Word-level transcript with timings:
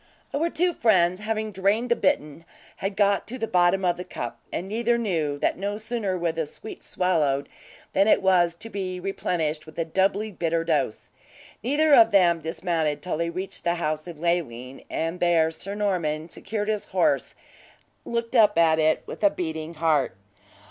Our 0.33 0.49
two 0.49 0.73
friends 0.73 1.19
having 1.19 1.51
drained 1.51 1.91
the 1.91 1.95
bitten, 1.95 2.43
had 2.77 2.95
got 2.95 3.27
to 3.27 3.37
the 3.37 3.47
bottom 3.47 3.85
of 3.85 3.97
the 3.97 4.03
cup, 4.03 4.39
and 4.51 4.67
neither 4.67 4.97
knew 4.97 5.37
that 5.37 5.59
no 5.59 5.77
sooner 5.77 6.17
were 6.17 6.31
the 6.31 6.47
sweets 6.47 6.87
swallowed, 6.87 7.47
than 7.93 8.07
it 8.07 8.23
was 8.23 8.55
to 8.55 8.69
be 8.71 8.99
replenished 8.99 9.67
with 9.67 9.77
a 9.77 9.85
doubly 9.85 10.31
bitter 10.31 10.63
dose. 10.63 11.11
Neither 11.61 11.93
of 11.93 12.09
them 12.09 12.39
dismounted 12.41 13.03
till 13.03 13.17
they 13.17 13.29
reached 13.29 13.63
the 13.63 13.75
house 13.75 14.07
of 14.07 14.17
Leoline, 14.19 14.85
and 14.89 15.19
there 15.19 15.51
Sir 15.51 15.75
Norman 15.75 16.29
secured 16.29 16.67
his 16.67 16.85
horse, 16.85 17.35
and 18.03 18.11
looked 18.15 18.35
up 18.35 18.57
at 18.57 18.79
it 18.79 19.03
with 19.05 19.23
a 19.23 19.29
beating 19.29 19.75
heart. 19.75 20.17